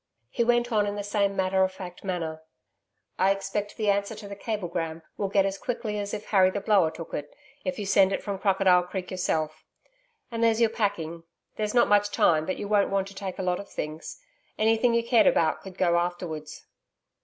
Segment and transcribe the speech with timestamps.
[0.31, 2.41] He went on in the same matter of fact manner.
[3.19, 6.59] 'I expect the answer to the cablegram will get as quickly as if Harry the
[6.59, 7.31] Blower took it,
[7.63, 9.63] if you send it from Crocodile Creek yourself.
[10.31, 11.25] And there's your packing
[11.55, 14.19] there's not much time, but you won't want to take a lot of things.
[14.57, 16.65] Anything you cared about could go afterwards.'